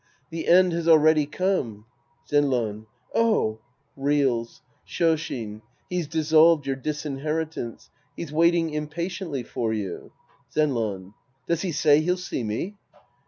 The 0.31 0.47
end 0.47 0.73
has 0.73 0.87
already 0.87 1.27
come. 1.27 1.85
Zenran. 2.27 2.87
Oh! 3.13 3.59
{Reels.) 3.95 4.63
Shoshin. 4.83 5.61
He's 5.91 6.07
dissolved 6.07 6.65
your 6.65 6.75
disinheritance. 6.75 7.91
He's 8.17 8.33
waiting 8.33 8.71
impatiently 8.71 9.43
for 9.43 9.73
you. 9.73 10.11
Zenran. 10.55 11.13
Does 11.47 11.61
he 11.61 11.71
say 11.71 12.01
he'll 12.01 12.17
see 12.17 12.43
me 12.43 12.77